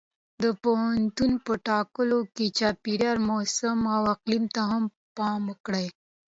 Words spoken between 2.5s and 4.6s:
چاپېریال، موسم او اقلیم